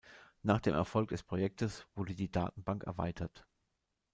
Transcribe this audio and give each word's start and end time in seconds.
Nach 0.41 0.59
dem 0.59 0.73
Erfolg 0.73 1.09
des 1.09 1.21
Projektes 1.21 1.85
wurde 1.93 2.15
die 2.15 2.31
Datenbank 2.31 2.85
erweitert. 2.85 3.45